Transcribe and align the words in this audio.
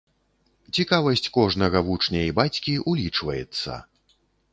Цікавасць 0.77 1.27
кожнага 1.37 1.81
вучня 1.89 2.23
і 2.29 2.31
бацькі 2.39 2.73
улічваецца! 2.93 3.77